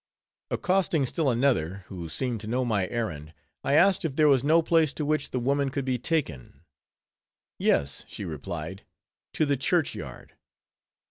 Accosting 0.49 1.05
still 1.05 1.29
another, 1.29 1.85
who 1.89 2.09
seemed 2.09 2.41
to 2.41 2.47
know 2.47 2.65
my 2.65 2.87
errand, 2.87 3.35
I 3.63 3.73
asked 3.75 4.03
if 4.03 4.15
there 4.15 4.27
was 4.27 4.43
no 4.43 4.63
place 4.63 4.93
to 4.95 5.05
which 5.05 5.29
the 5.29 5.39
woman 5.39 5.69
could 5.69 5.85
be 5.85 5.99
taken. 5.99 6.61
"Yes," 7.59 8.03
she 8.07 8.25
replied, 8.25 8.81
"to 9.33 9.45
the 9.45 9.57
church 9.57 9.93
yard." 9.93 10.33